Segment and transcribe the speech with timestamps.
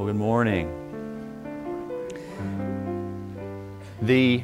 [0.00, 0.66] Well, good morning.
[4.00, 4.42] The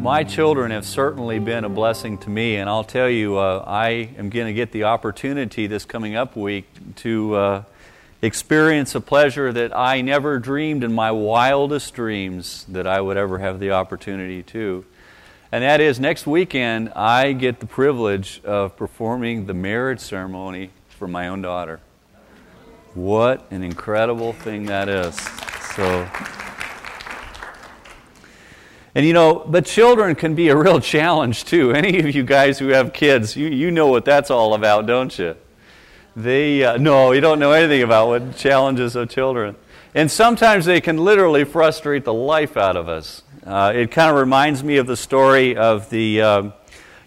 [0.00, 4.10] my children have certainly been a blessing to me, and I'll tell you, uh, I
[4.16, 6.66] am going to get the opportunity this coming up week
[6.98, 7.64] to uh,
[8.22, 13.38] experience a pleasure that I never dreamed in my wildest dreams that I would ever
[13.38, 14.84] have the opportunity to.
[15.50, 21.08] And that is next weekend, I get the privilege of performing the marriage ceremony for
[21.08, 21.80] my own daughter.
[22.94, 25.18] What an incredible thing that is.
[25.76, 26.08] So.
[28.94, 31.72] And you know, but children can be a real challenge too.
[31.72, 35.18] Any of you guys who have kids, you, you know what that's all about, don't
[35.18, 35.36] you?
[36.14, 39.56] They, uh, no, you don't know anything about what challenges of children.
[39.94, 43.22] And sometimes they can literally frustrate the life out of us.
[43.46, 46.50] Uh, it kind of reminds me of the story of the uh,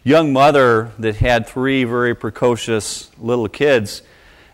[0.04, 4.02] young mother that had three very precocious little kids.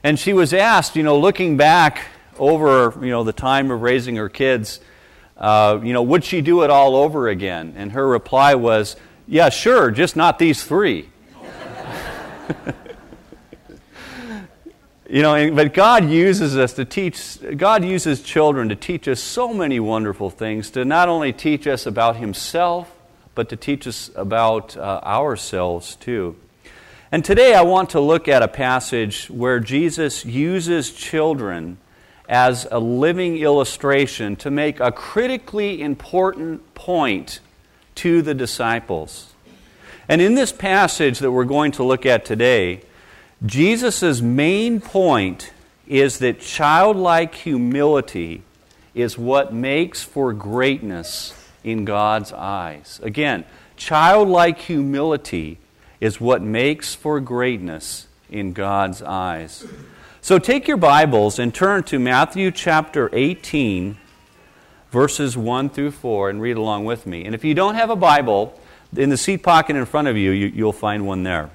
[0.03, 2.05] And she was asked, you know, looking back
[2.39, 4.79] over, you know, the time of raising her kids,
[5.37, 7.73] uh, you know, would she do it all over again?
[7.77, 8.95] And her reply was,
[9.27, 11.09] yeah, sure, just not these three.
[15.09, 19.53] you know, but God uses us to teach, God uses children to teach us so
[19.53, 22.91] many wonderful things, to not only teach us about Himself,
[23.35, 26.35] but to teach us about uh, ourselves too.
[27.13, 31.77] And today I want to look at a passage where Jesus uses children
[32.29, 37.41] as a living illustration to make a critically important point
[37.95, 39.33] to the disciples.
[40.07, 42.81] And in this passage that we're going to look at today,
[43.45, 45.51] Jesus' main point
[45.87, 48.41] is that childlike humility
[48.95, 53.01] is what makes for greatness in God's eyes.
[53.03, 53.43] Again,
[53.75, 55.57] childlike humility
[56.01, 59.65] is what makes for greatness in God's eyes.
[60.19, 63.97] So take your Bibles and turn to Matthew chapter 18,
[64.89, 67.23] verses 1 through 4, and read along with me.
[67.23, 68.59] And if you don't have a Bible,
[68.95, 71.49] in the seat pocket in front of you, you will find one there.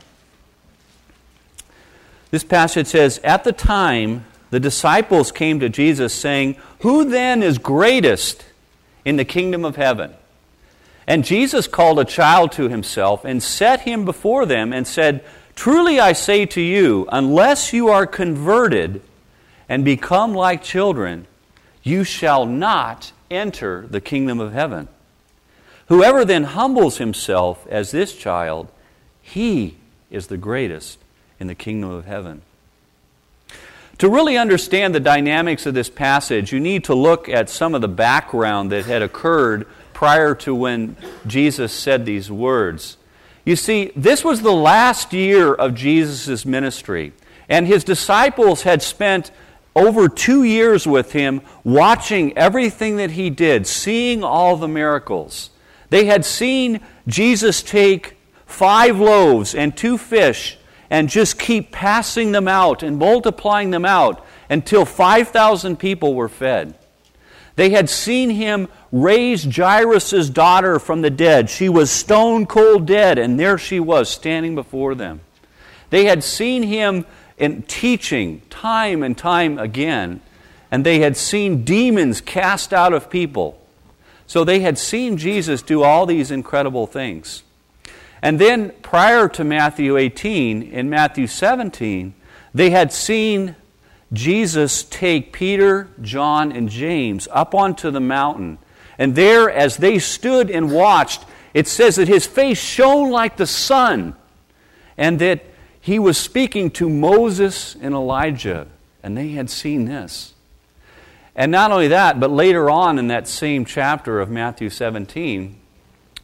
[2.31, 7.59] This passage says, At the time, the disciples came to Jesus, saying, Who then is
[7.59, 8.45] greatest
[9.05, 10.15] in the kingdom of heaven?
[11.07, 15.25] And Jesus called a child to himself and set him before them and said,
[15.55, 19.01] Truly I say to you, unless you are converted
[19.69, 21.27] and become like children,
[21.83, 24.89] you shall not enter the kingdom of heaven.
[25.87, 28.69] Whoever then humbles himself as this child,
[29.23, 29.77] he
[30.11, 30.99] is the greatest
[31.39, 32.43] in the kingdom of heaven.
[33.99, 37.81] To really understand the dynamics of this passage, you need to look at some of
[37.81, 39.67] the background that had occurred
[39.97, 40.95] prior to when
[41.27, 42.99] Jesus said these words.
[43.47, 47.15] You see, this was the last year of Jesus' ministry,
[47.49, 49.31] and his disciples had spent
[49.75, 55.49] over two years with him, watching everything that he did, seeing all the miracles.
[55.89, 60.59] They had seen Jesus take five loaves and two fish
[60.91, 66.75] and just keep passing them out and multiplying them out until 5,000 people were fed.
[67.57, 71.51] They had seen him raise Jairus' daughter from the dead.
[71.51, 75.21] She was stone cold dead, and there she was standing before them.
[75.91, 77.07] They had seen him
[77.39, 80.21] in teaching time and time again,
[80.71, 83.61] and they had seen demons cast out of people.
[84.27, 87.43] So they had seen Jesus do all these incredible things.
[88.21, 92.15] And then, prior to Matthew 18, in Matthew 17,
[92.53, 93.55] they had seen
[94.13, 98.59] Jesus take Peter, John, and James up onto the mountain.
[98.99, 103.47] And there, as they stood and watched, it says that his face shone like the
[103.47, 104.15] sun,
[104.97, 105.45] and that
[105.81, 108.67] he was speaking to Moses and Elijah,
[109.03, 110.35] and they had seen this.
[111.35, 115.59] And not only that, but later on in that same chapter of Matthew 17,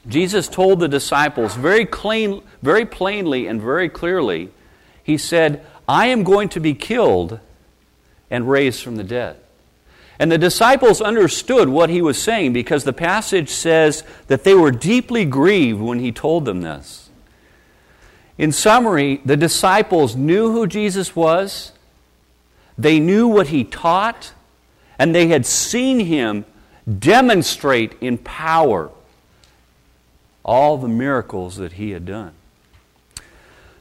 [0.09, 4.51] Jesus told the disciples very, clean, very plainly and very clearly,
[5.03, 7.41] He said, I am going to be killed
[8.33, 9.37] and raised from the dead.
[10.19, 14.71] And the disciples understood what he was saying because the passage says that they were
[14.71, 17.11] deeply grieved when he told them this.
[18.39, 21.73] In summary, the disciples knew who Jesus was,
[22.79, 24.33] they knew what he taught,
[24.99, 26.47] and they had seen him
[26.99, 28.91] demonstrate in power
[30.43, 32.33] all the miracles that he had done.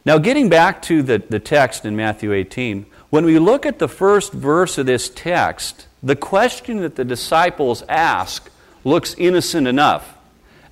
[0.04, 3.90] Now, getting back to the, the text in Matthew 18, when we look at the
[3.90, 8.50] first verse of this text, the question that the disciples ask
[8.84, 10.18] looks innocent enough.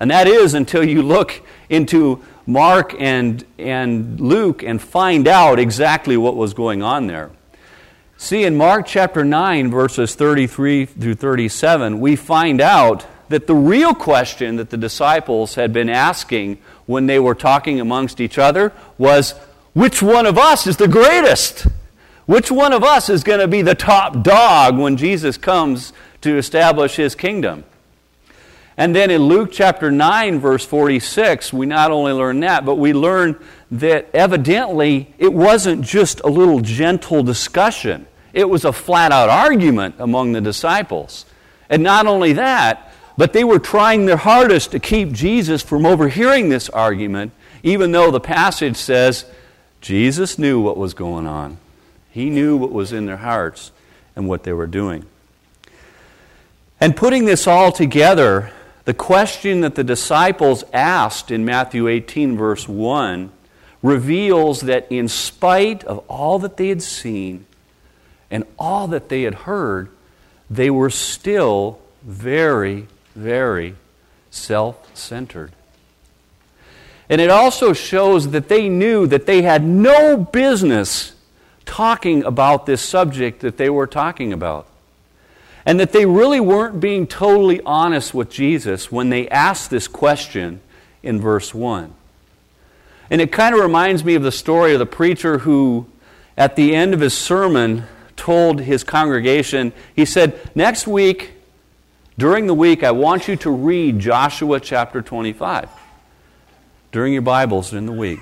[0.00, 6.16] And that is until you look into Mark and, and Luke and find out exactly
[6.16, 7.30] what was going on there.
[8.16, 13.94] See, in Mark chapter 9, verses 33 through 37, we find out that the real
[13.94, 19.32] question that the disciples had been asking when they were talking amongst each other was
[19.74, 21.66] which one of us is the greatest?
[22.30, 26.36] Which one of us is going to be the top dog when Jesus comes to
[26.36, 27.64] establish his kingdom?
[28.76, 32.92] And then in Luke chapter 9, verse 46, we not only learn that, but we
[32.92, 33.36] learn
[33.72, 39.96] that evidently it wasn't just a little gentle discussion, it was a flat out argument
[39.98, 41.26] among the disciples.
[41.68, 46.48] And not only that, but they were trying their hardest to keep Jesus from overhearing
[46.48, 47.32] this argument,
[47.64, 49.24] even though the passage says
[49.80, 51.58] Jesus knew what was going on.
[52.10, 53.72] He knew what was in their hearts
[54.16, 55.06] and what they were doing.
[56.80, 58.52] And putting this all together,
[58.84, 63.30] the question that the disciples asked in Matthew 18, verse 1,
[63.82, 67.46] reveals that in spite of all that they had seen
[68.30, 69.90] and all that they had heard,
[70.48, 73.76] they were still very, very
[74.30, 75.52] self centered.
[77.08, 81.12] And it also shows that they knew that they had no business
[81.70, 84.66] talking about this subject that they were talking about
[85.64, 90.60] and that they really weren't being totally honest with Jesus when they asked this question
[91.00, 91.94] in verse 1.
[93.08, 95.86] And it kind of reminds me of the story of the preacher who,
[96.36, 97.84] at the end of his sermon,
[98.16, 101.34] told his congregation, he said, Next week,
[102.18, 105.68] during the week, I want you to read Joshua chapter 25
[106.90, 108.18] during your Bibles in the week.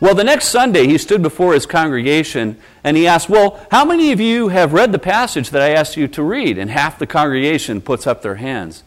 [0.00, 4.12] Well, the next Sunday, he stood before his congregation and he asked, Well, how many
[4.12, 6.58] of you have read the passage that I asked you to read?
[6.58, 8.82] And half the congregation puts up their hands.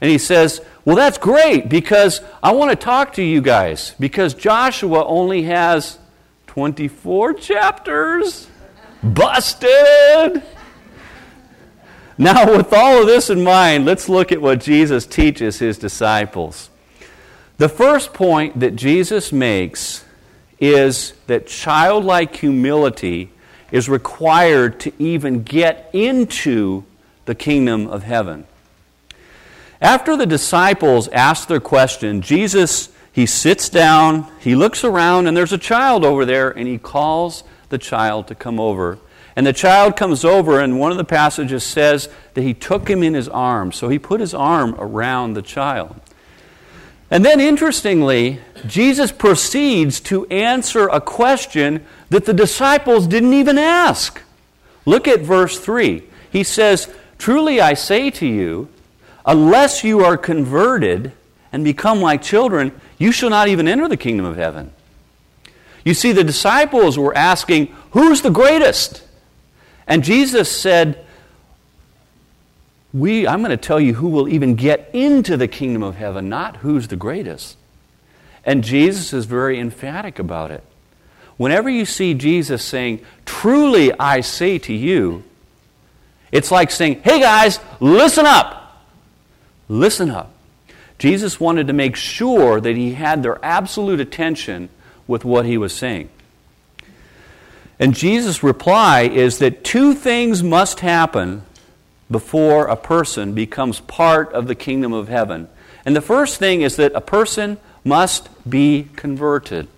[0.00, 4.34] And he says, Well, that's great because I want to talk to you guys because
[4.34, 5.98] Joshua only has
[6.48, 8.48] 24 chapters.
[9.02, 10.42] Busted!
[12.20, 16.68] Now, with all of this in mind, let's look at what Jesus teaches his disciples.
[17.58, 20.04] The first point that Jesus makes
[20.60, 23.30] is that childlike humility
[23.70, 26.84] is required to even get into
[27.26, 28.46] the kingdom of heaven.
[29.80, 35.52] After the disciples ask their question, Jesus he sits down, he looks around and there's
[35.52, 39.00] a child over there and he calls the child to come over.
[39.34, 43.02] And the child comes over and one of the passages says that he took him
[43.02, 43.74] in his arms.
[43.74, 46.00] So he put his arm around the child.
[47.10, 54.22] And then, interestingly, Jesus proceeds to answer a question that the disciples didn't even ask.
[54.84, 56.02] Look at verse 3.
[56.30, 58.68] He says, Truly I say to you,
[59.24, 61.12] unless you are converted
[61.50, 64.72] and become like children, you shall not even enter the kingdom of heaven.
[65.84, 69.02] You see, the disciples were asking, Who's the greatest?
[69.86, 71.06] And Jesus said,
[72.92, 76.28] we, I'm going to tell you who will even get into the kingdom of heaven,
[76.28, 77.56] not who's the greatest.
[78.44, 80.64] And Jesus is very emphatic about it.
[81.36, 85.22] Whenever you see Jesus saying, Truly I say to you,
[86.32, 88.86] it's like saying, Hey guys, listen up.
[89.68, 90.32] Listen up.
[90.98, 94.68] Jesus wanted to make sure that he had their absolute attention
[95.06, 96.08] with what he was saying.
[97.78, 101.44] And Jesus' reply is that two things must happen
[102.10, 105.48] before a person becomes part of the kingdom of heaven.
[105.84, 109.68] And the first thing is that a person must be converted.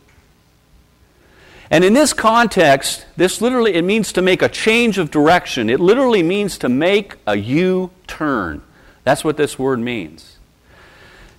[1.71, 5.71] And in this context, this literally it means to make a change of direction.
[5.71, 8.63] It literally means to make a U-turn.
[9.05, 10.37] That's what this word means.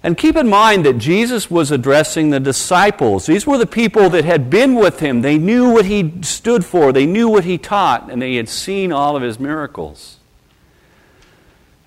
[0.03, 3.27] And keep in mind that Jesus was addressing the disciples.
[3.27, 5.21] These were the people that had been with him.
[5.21, 8.91] They knew what he stood for, they knew what he taught, and they had seen
[8.91, 10.17] all of his miracles.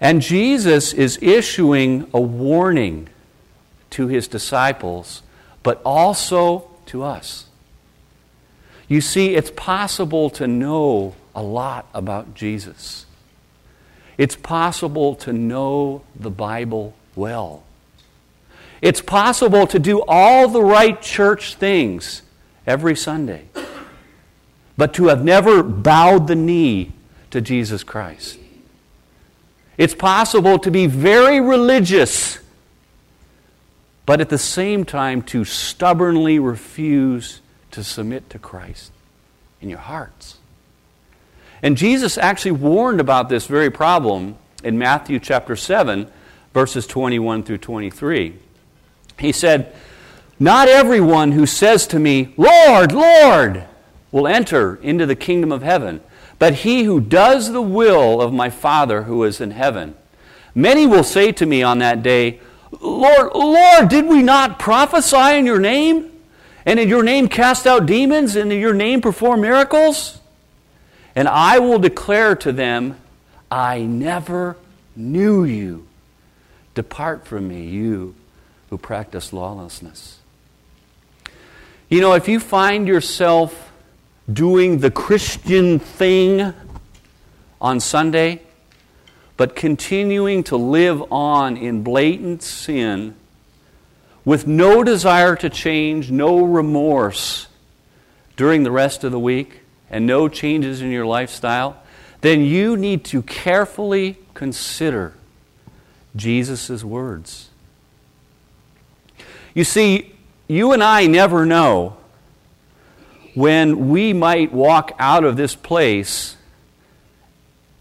[0.00, 3.08] And Jesus is issuing a warning
[3.90, 5.22] to his disciples,
[5.62, 7.46] but also to us.
[8.88, 13.06] You see, it's possible to know a lot about Jesus.
[14.18, 17.62] It's possible to know the Bible well.
[18.82, 22.22] It's possible to do all the right church things
[22.66, 23.44] every Sunday,
[24.76, 26.92] but to have never bowed the knee
[27.30, 28.38] to Jesus Christ.
[29.76, 32.38] It's possible to be very religious,
[34.06, 37.40] but at the same time to stubbornly refuse
[37.72, 38.92] to submit to Christ
[39.60, 40.38] in your hearts.
[41.62, 46.06] And Jesus actually warned about this very problem in Matthew chapter 7,
[46.52, 48.34] verses 21 through 23.
[49.18, 49.74] He said,
[50.38, 53.64] Not everyone who says to me, Lord, Lord,
[54.12, 56.00] will enter into the kingdom of heaven
[56.44, 59.94] but he who does the will of my Father who is in heaven.
[60.54, 62.38] Many will say to me on that day,
[62.82, 66.12] Lord, Lord, did we not prophesy in your name?
[66.66, 70.20] And in your name cast out demons, and in your name perform miracles?
[71.16, 72.98] And I will declare to them,
[73.50, 74.58] I never
[74.94, 75.86] knew you.
[76.74, 78.14] Depart from me, you
[78.68, 80.18] who practice lawlessness.
[81.88, 83.63] You know, if you find yourself
[84.32, 86.54] doing the Christian thing
[87.60, 88.42] on Sunday,
[89.36, 93.14] but continuing to live on in blatant sin
[94.24, 97.48] with no desire to change, no remorse
[98.36, 101.76] during the rest of the week, and no changes in your lifestyle,
[102.22, 105.14] then you need to carefully consider
[106.16, 107.50] Jesus' words.
[109.54, 110.14] You see,
[110.48, 111.96] you and I never know
[113.34, 116.36] when we might walk out of this place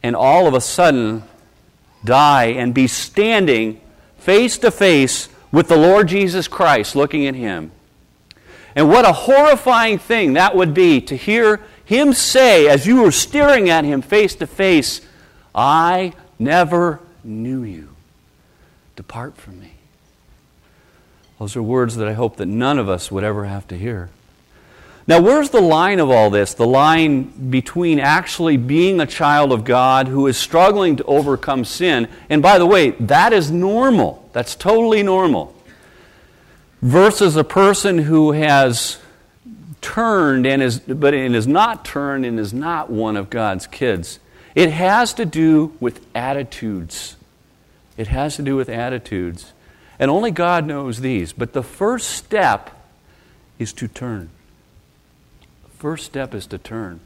[0.02, 1.24] and all of a sudden
[2.04, 3.80] die and be standing
[4.18, 7.72] face to face with the Lord Jesus Christ looking at Him.
[8.76, 13.12] And what a horrifying thing that would be to hear Him say, as you were
[13.12, 15.02] staring at Him face to face,
[15.54, 17.90] I never knew you.
[18.96, 19.74] Depart from me.
[21.40, 24.10] Those are words that I hope that none of us would ever have to hear.
[25.06, 26.54] Now, where's the line of all this?
[26.54, 32.08] The line between actually being a child of God who is struggling to overcome sin,
[32.30, 34.30] and by the way, that is normal.
[34.32, 35.54] That's totally normal.
[36.82, 38.98] Versus a person who has
[39.82, 44.20] turned and is but and is not turned and is not one of God's kids.
[44.56, 47.18] It has to do with attitudes.
[47.98, 49.52] It has to do with attitudes.
[50.00, 51.34] And only God knows these.
[51.34, 52.70] But the first step
[53.60, 54.30] is to turn
[55.84, 57.02] first step is to turn.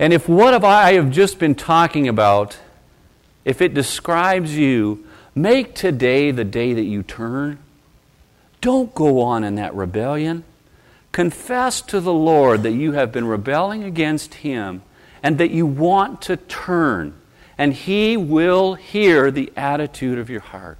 [0.00, 2.58] And if what I have just been talking about,
[3.44, 7.60] if it describes you, make today the day that you turn.
[8.60, 10.42] Don't go on in that rebellion.
[11.12, 14.82] Confess to the Lord that you have been rebelling against Him
[15.22, 17.14] and that you want to turn,
[17.56, 20.78] and He will hear the attitude of your heart.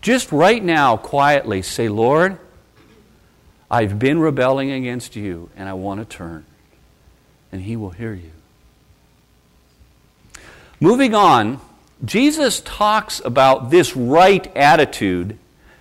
[0.00, 2.40] Just right now, quietly say, Lord,
[3.74, 6.46] I've been rebelling against you, and I want to turn.
[7.50, 8.30] And he will hear you.
[10.78, 11.60] Moving on,
[12.04, 15.36] Jesus talks about this right attitude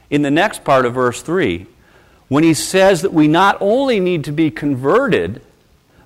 [0.10, 1.68] in the next part of verse 3
[2.30, 5.44] when he says that we not only need to be converted,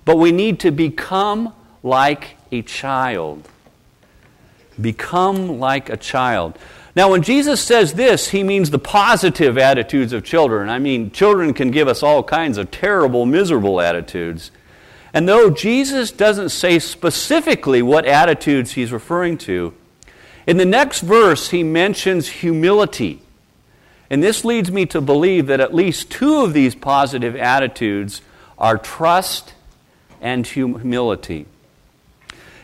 [0.03, 1.53] but we need to become
[1.83, 3.47] like a child.
[4.81, 6.59] Become like a child.
[6.97, 10.67] Now, when Jesus says this, he means the positive attitudes of children.
[10.67, 14.49] I mean, children can give us all kinds of terrible, miserable attitudes.
[15.13, 19.75] And though Jesus doesn't say specifically what attitudes he's referring to,
[20.47, 23.21] in the next verse he mentions humility.
[24.09, 28.23] And this leads me to believe that at least two of these positive attitudes
[28.57, 29.53] are trust
[30.19, 31.45] and humility.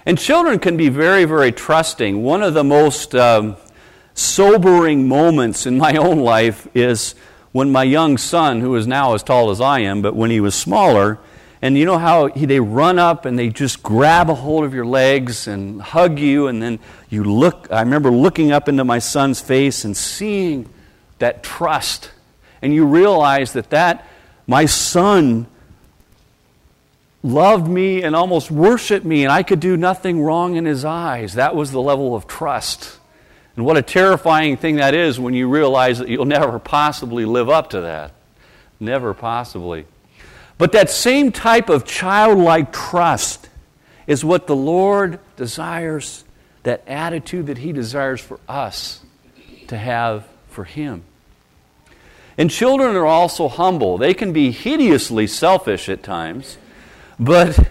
[0.08, 2.24] And children can be very, very trusting.
[2.24, 3.58] One of the most um,
[4.13, 7.15] sobering moments in my own life is
[7.51, 10.39] when my young son, who is now as tall as I am, but when he
[10.39, 11.20] was smaller,
[11.62, 14.74] and you know how he, they run up and they just grab a hold of
[14.74, 16.79] your legs and hug you, and then
[17.10, 17.67] you look.
[17.72, 20.67] I remember looking up into my son's face and seeing
[21.20, 22.12] that trust,
[22.62, 24.05] and you realize that that
[24.46, 25.48] my son
[27.22, 31.36] loved me and almost worshiped me, and I could do nothing wrong in his eyes.
[31.36, 33.00] That was the level of trust
[33.55, 37.50] and what a terrifying thing that is when you realize that you'll never possibly live
[37.50, 38.13] up to that.
[38.79, 39.86] Never possibly.
[40.57, 43.50] But that same type of childlike trust
[44.07, 46.24] is what the Lord desires,
[46.63, 49.01] that attitude that He desires for us
[49.67, 51.03] to have for Him.
[52.38, 54.00] And children are also humble.
[54.00, 56.57] They can be hideously selfish at times,
[57.19, 57.69] but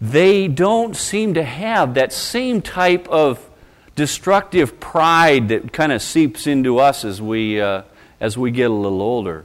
[0.00, 3.49] they don't seem to have that same type of
[3.94, 7.82] destructive pride that kind of seeps into us as we, uh,
[8.20, 9.44] as we get a little older.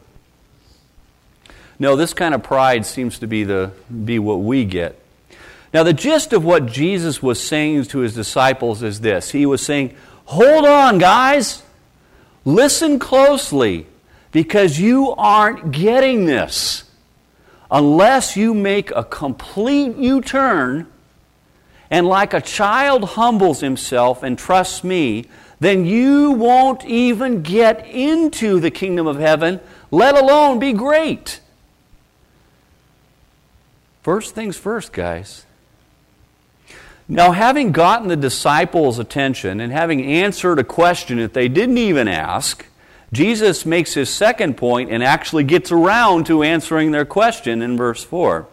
[1.77, 3.71] No, this kind of pride seems to be, the,
[4.03, 4.99] be what we get.
[5.73, 9.65] Now, the gist of what Jesus was saying to his disciples is this He was
[9.65, 11.63] saying, Hold on, guys.
[12.45, 13.87] Listen closely,
[14.31, 16.83] because you aren't getting this.
[17.71, 20.87] Unless you make a complete U turn
[21.89, 25.25] and like a child humbles himself and trusts me,
[25.59, 29.59] then you won't even get into the kingdom of heaven,
[29.91, 31.39] let alone be great.
[34.03, 35.45] First things first, guys.
[37.07, 42.07] Now, having gotten the disciples' attention and having answered a question that they didn't even
[42.07, 42.65] ask,
[43.13, 48.03] Jesus makes his second point and actually gets around to answering their question in verse
[48.03, 48.47] 4.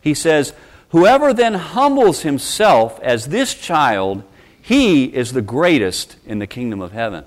[0.00, 0.52] He says,
[0.92, 4.22] Whoever then humbles himself as this child,
[4.60, 7.24] he is the greatest in the kingdom of heaven.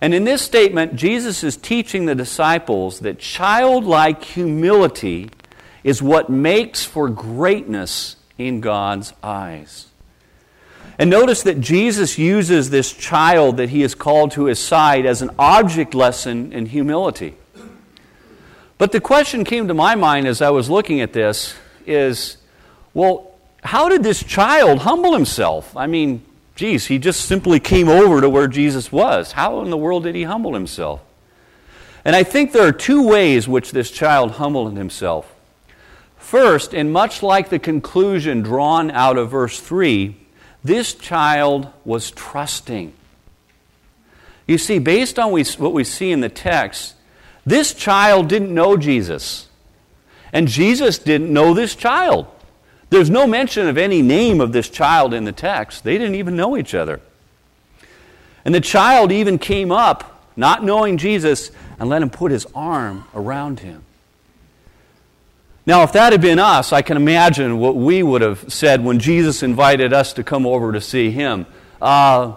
[0.00, 5.30] And in this statement, Jesus is teaching the disciples that childlike humility
[5.84, 9.88] is what makes for greatness in God's eyes.
[10.98, 15.20] And notice that Jesus uses this child that he has called to his side as
[15.20, 17.36] an object lesson in humility.
[18.78, 21.54] But the question came to my mind as I was looking at this
[21.86, 22.38] is
[22.94, 23.30] well,
[23.62, 25.76] how did this child humble himself?
[25.76, 26.24] I mean,
[26.54, 29.32] geez, he just simply came over to where Jesus was.
[29.32, 31.02] How in the world did he humble himself?
[32.06, 35.34] And I think there are two ways which this child humbled himself.
[36.16, 40.16] First, and much like the conclusion drawn out of verse 3,
[40.64, 42.92] this child was trusting.
[44.46, 46.94] You see, based on what we see in the text,
[47.44, 49.45] this child didn't know Jesus.
[50.32, 52.26] And Jesus didn't know this child.
[52.90, 55.84] There's no mention of any name of this child in the text.
[55.84, 57.00] They didn't even know each other.
[58.44, 63.04] And the child even came up, not knowing Jesus, and let him put his arm
[63.14, 63.82] around him.
[65.66, 69.00] Now, if that had been us, I can imagine what we would have said when
[69.00, 71.44] Jesus invited us to come over to see him.
[71.82, 72.34] Uh,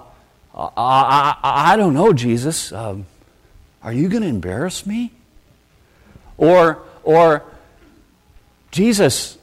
[0.55, 2.71] I, I, I, don't know, Jesus.
[2.71, 3.05] Um,
[3.83, 5.11] are you going to embarrass me?
[6.37, 7.43] Or, or,
[8.71, 9.37] Jesus,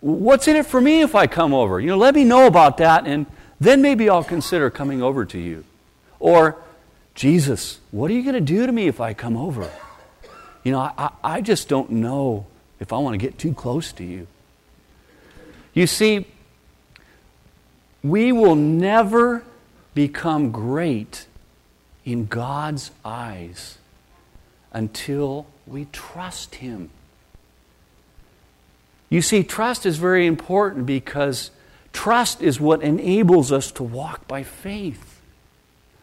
[0.00, 1.80] what's in it for me if I come over?
[1.80, 3.26] You know, let me know about that, and
[3.60, 5.64] then maybe I'll consider coming over to you.
[6.18, 6.56] Or,
[7.14, 9.70] Jesus, what are you going to do to me if I come over?
[10.64, 12.46] You know, I, I just don't know
[12.80, 14.26] if I want to get too close to you.
[15.74, 16.26] You see,
[18.02, 19.44] we will never
[19.94, 21.26] become great
[22.04, 23.78] in God's eyes
[24.72, 26.90] until we trust Him.
[29.08, 31.50] You see, trust is very important because
[31.92, 35.20] trust is what enables us to walk by faith,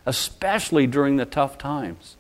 [0.06, 2.16] especially during the tough times.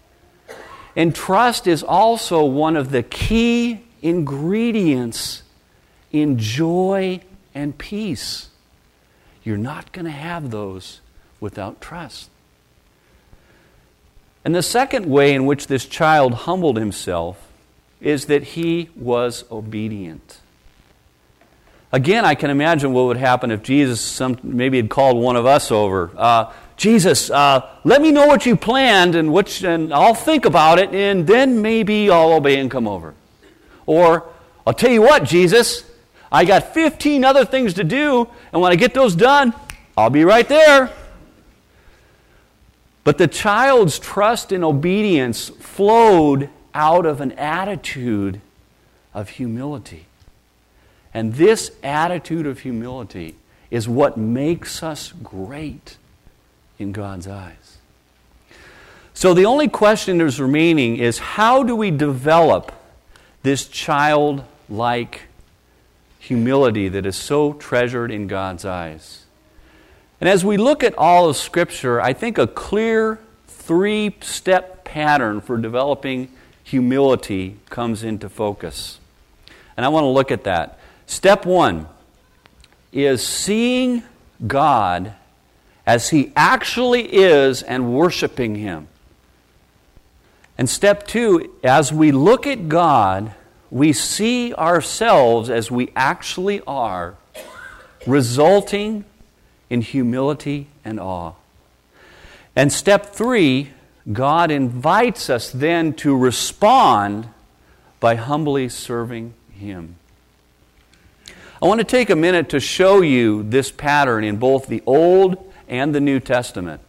[0.95, 5.43] And trust is also one of the key ingredients
[6.11, 7.21] in joy
[7.55, 8.49] and peace.
[9.43, 11.01] You're not going to have those
[11.39, 12.29] without trust.
[14.45, 17.49] And the second way in which this child humbled himself
[18.01, 20.39] is that he was obedient.
[21.93, 25.45] Again, I can imagine what would happen if Jesus some, maybe had called one of
[25.45, 26.09] us over.
[26.17, 30.79] Uh, Jesus, uh, let me know what you planned, and, which, and I'll think about
[30.79, 33.13] it, and then maybe I'll obey and come over.
[33.85, 34.27] Or,
[34.65, 35.83] I'll tell you what, Jesus,
[36.31, 39.53] I got 15 other things to do, and when I get those done,
[39.95, 40.91] I'll be right there.
[43.03, 48.41] But the child's trust and obedience flowed out of an attitude
[49.13, 50.07] of humility.
[51.13, 53.35] And this attitude of humility
[53.69, 55.97] is what makes us great
[56.79, 57.77] in God's eyes.
[59.13, 62.71] So the only question that is remaining is how do we develop
[63.43, 65.21] this childlike
[66.23, 69.25] humility that is so treasured in God's eyes.
[70.21, 75.41] And as we look at all of Scripture, I think a clear three step pattern
[75.41, 76.29] for developing
[76.63, 78.99] humility comes into focus.
[79.75, 80.79] And I want to look at that.
[81.05, 81.87] Step one
[82.91, 84.03] is seeing
[84.45, 85.13] God
[85.85, 88.87] as He actually is and worshiping Him.
[90.57, 93.33] And step two, as we look at God,
[93.71, 97.15] we see ourselves as we actually are,
[98.05, 99.03] resulting
[99.69, 101.33] in humility and awe.
[102.55, 103.71] And step three,
[104.11, 107.29] God invites us then to respond
[107.99, 109.95] by humbly serving Him.
[111.63, 115.49] I want to take a minute to show you this pattern in both the Old
[115.69, 116.81] and the New Testament.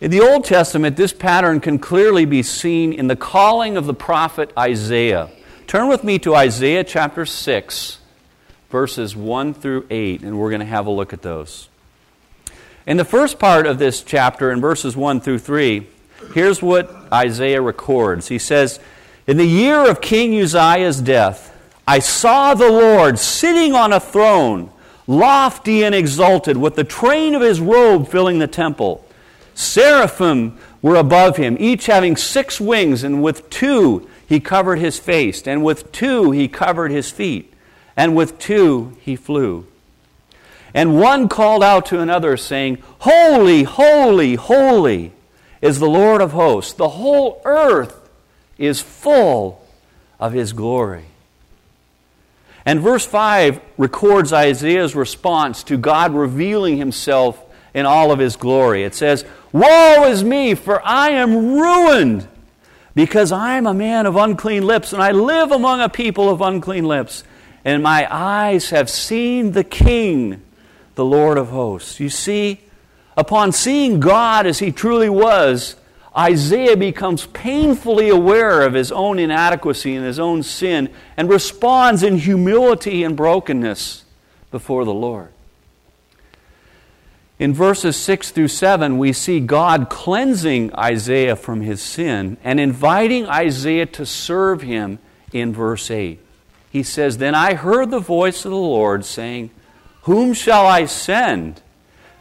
[0.00, 3.94] In the Old Testament, this pattern can clearly be seen in the calling of the
[3.94, 5.30] prophet Isaiah.
[5.68, 8.00] Turn with me to Isaiah chapter 6,
[8.68, 11.68] verses 1 through 8, and we're going to have a look at those.
[12.84, 15.86] In the first part of this chapter, in verses 1 through 3,
[16.34, 18.26] here's what Isaiah records.
[18.26, 18.80] He says,
[19.28, 21.52] In the year of King Uzziah's death,
[21.86, 24.70] I saw the Lord sitting on a throne,
[25.06, 29.06] lofty and exalted, with the train of his robe filling the temple.
[29.54, 35.46] Seraphim were above him, each having six wings, and with two he covered his face,
[35.46, 37.54] and with two he covered his feet,
[37.96, 39.66] and with two he flew.
[40.74, 45.12] And one called out to another, saying, Holy, holy, holy
[45.62, 46.72] is the Lord of hosts.
[46.72, 48.10] The whole earth
[48.58, 49.64] is full
[50.18, 51.06] of his glory.
[52.66, 57.40] And verse 5 records Isaiah's response to God revealing himself
[57.72, 58.82] in all of his glory.
[58.82, 62.26] It says, Woe is me, for I am ruined,
[62.96, 66.40] because I am a man of unclean lips, and I live among a people of
[66.40, 67.22] unclean lips.
[67.64, 70.42] And my eyes have seen the King,
[70.96, 72.00] the Lord of hosts.
[72.00, 72.62] You see,
[73.16, 75.76] upon seeing God as he truly was,
[76.16, 82.16] Isaiah becomes painfully aware of his own inadequacy and his own sin and responds in
[82.16, 84.04] humility and brokenness
[84.50, 85.28] before the Lord.
[87.38, 93.26] In verses 6 through 7, we see God cleansing Isaiah from his sin and inviting
[93.26, 94.98] Isaiah to serve him
[95.34, 96.18] in verse 8.
[96.70, 99.50] He says, Then I heard the voice of the Lord saying,
[100.02, 101.60] Whom shall I send,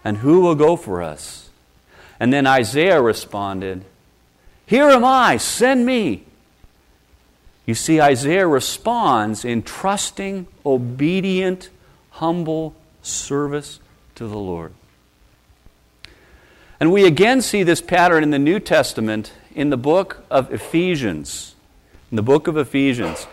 [0.04, 1.45] and who will go for us?
[2.19, 3.86] And then Isaiah responded,
[4.65, 6.23] Here am I, send me.
[7.65, 11.69] You see, Isaiah responds in trusting, obedient,
[12.12, 13.80] humble service
[14.15, 14.73] to the Lord.
[16.80, 21.56] And we again see this pattern in the New Testament in the book of Ephesians.
[22.12, 23.28] In the book of Ephesians.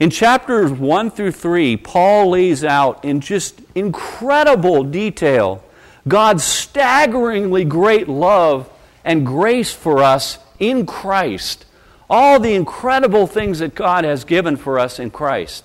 [0.00, 5.62] In chapters 1 through 3, Paul lays out in just incredible detail
[6.08, 8.70] God's staggeringly great love
[9.04, 11.64] and grace for us in Christ.
[12.08, 15.64] All the incredible things that God has given for us in Christ.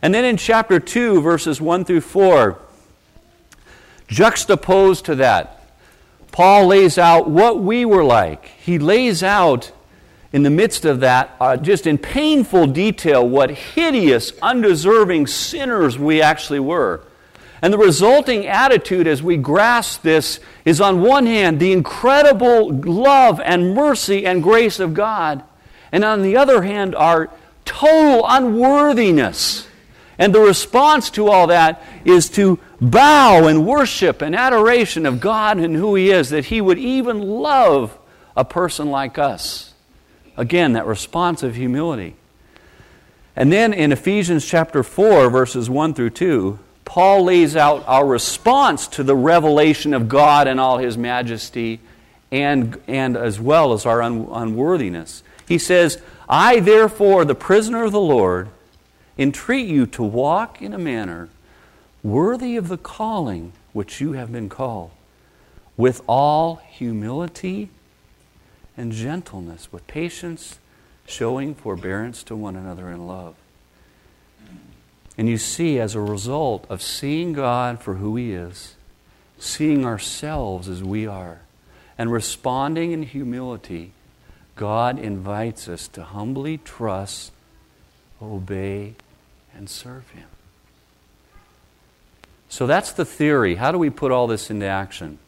[0.00, 2.58] And then in chapter 2, verses 1 through 4,
[4.06, 5.62] juxtaposed to that,
[6.32, 8.46] Paul lays out what we were like.
[8.46, 9.72] He lays out
[10.32, 16.22] in the midst of that, uh, just in painful detail, what hideous, undeserving sinners we
[16.22, 17.02] actually were.
[17.60, 23.40] And the resulting attitude as we grasp this is on one hand the incredible love
[23.40, 25.42] and mercy and grace of God,
[25.90, 27.30] and on the other hand our
[27.64, 29.66] total unworthiness.
[30.18, 35.58] And the response to all that is to bow and worship and adoration of God
[35.58, 37.96] and who He is, that He would even love
[38.36, 39.74] a person like us.
[40.36, 42.16] Again, that response of humility.
[43.36, 48.88] And then in Ephesians chapter 4, verses 1 through 2, Paul lays out our response
[48.88, 51.80] to the revelation of God and all his majesty,
[52.32, 55.22] and, and as well as our un, unworthiness.
[55.46, 58.48] He says, I, therefore, the prisoner of the Lord,
[59.18, 61.28] entreat you to walk in a manner
[62.02, 64.90] worthy of the calling which you have been called,
[65.76, 67.68] with all humility
[68.78, 70.58] and gentleness, with patience,
[71.04, 73.34] showing forbearance to one another in love
[75.18, 78.76] and you see, as a result of seeing God for who He is,
[79.36, 81.40] seeing ourselves as we are,
[81.98, 83.90] and responding in humility,
[84.54, 87.32] God invites us to humbly trust,
[88.22, 88.94] obey,
[89.52, 90.28] and serve Him.
[92.48, 93.56] So that's the theory.
[93.56, 95.18] How do we put all this into action?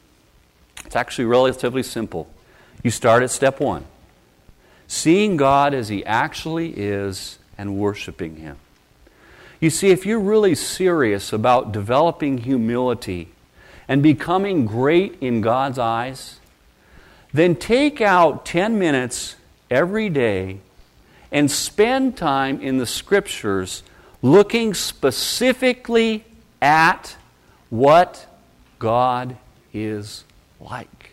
[0.87, 2.29] It's actually relatively simple.
[2.85, 3.85] You start at step one
[4.87, 8.57] seeing God as He actually is and worshiping Him.
[9.61, 13.29] You see, if you're really serious about developing humility
[13.87, 16.41] and becoming great in God's eyes,
[17.33, 19.37] then take out 10 minutes
[19.71, 20.61] every day
[21.31, 23.83] and spend time in the Scriptures
[24.23, 26.25] looking specifically
[26.63, 27.17] at
[27.69, 28.27] what
[28.79, 29.37] God
[29.75, 30.25] is
[30.59, 31.13] like.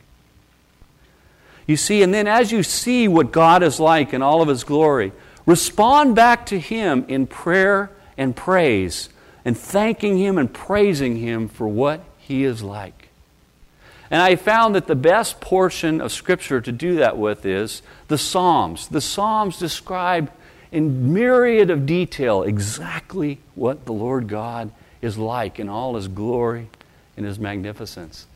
[1.68, 4.64] You see, and then as you see what God is like in all of His
[4.64, 5.12] glory,
[5.46, 9.10] respond back to Him in prayer and praise
[9.46, 13.10] and thanking Him and praising Him for what He is like.
[14.10, 18.18] And I found that the best portion of Scripture to do that with is the
[18.18, 18.88] Psalms.
[18.88, 20.32] The Psalms describe
[20.72, 26.70] in myriad of detail exactly what the Lord God is like in all His glory
[27.16, 28.28] and His magnificence.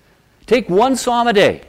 [0.46, 1.62] Take one psalm a day,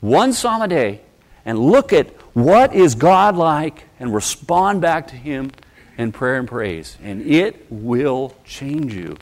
[0.00, 1.00] one psalm a day,
[1.44, 5.50] and look at what is God like and respond back to Him
[5.96, 9.16] and prayer and praise, and it will change you.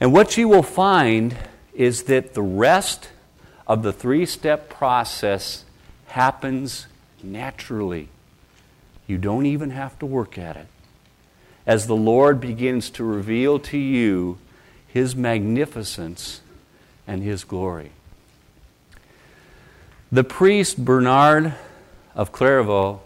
[0.00, 1.36] And what you will find
[1.74, 3.10] is that the rest
[3.66, 5.64] of the three step process
[6.08, 6.86] happens
[7.22, 8.08] naturally.
[9.06, 10.66] You don't even have to work at it.
[11.66, 14.38] As the Lord begins to reveal to you
[14.86, 16.40] His magnificence
[17.06, 17.90] and His glory.
[20.12, 21.54] The priest Bernard
[22.14, 23.00] of Clairvaux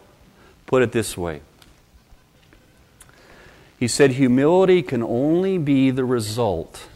[0.66, 1.40] put it this way
[3.81, 6.87] He said, Humility can only be the result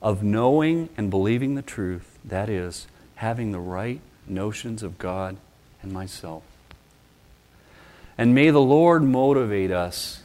[0.00, 2.86] of knowing and believing the truth, that is,
[3.16, 5.36] having the right notions of God
[5.82, 6.42] and myself.
[8.16, 10.22] And may the Lord motivate us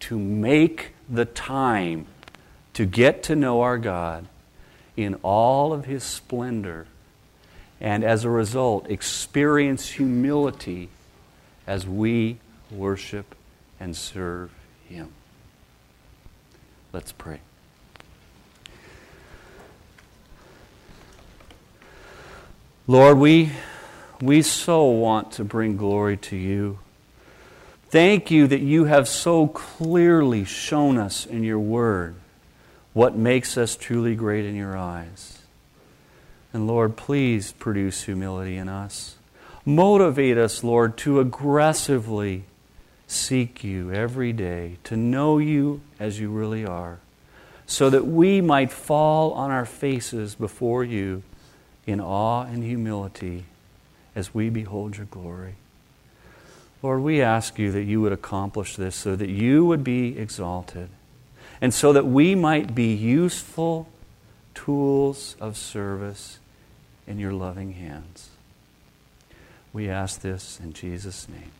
[0.00, 2.06] to make the time
[2.72, 4.26] to get to know our God
[4.96, 6.86] in all of His splendor,
[7.82, 10.88] and as a result, experience humility
[11.66, 12.38] as we
[12.70, 13.34] worship
[13.78, 14.50] and serve
[14.90, 15.08] Him.
[16.92, 17.40] Let's pray.
[22.88, 23.52] Lord, we,
[24.20, 26.80] we so want to bring glory to you.
[27.88, 32.16] Thank you that you have so clearly shown us in your word
[32.92, 35.38] what makes us truly great in your eyes.
[36.52, 39.14] And Lord, please produce humility in us.
[39.64, 42.42] Motivate us, Lord, to aggressively
[43.10, 47.00] seek you every day, to know you as you really are,
[47.66, 51.22] so that we might fall on our faces before you
[51.86, 53.44] in awe and humility
[54.14, 55.54] as we behold your glory.
[56.82, 60.88] Lord, we ask you that you would accomplish this so that you would be exalted
[61.60, 63.88] and so that we might be useful
[64.54, 66.38] tools of service
[67.08, 68.30] in your loving hands.
[69.72, 71.50] We ask this in Jesus' name.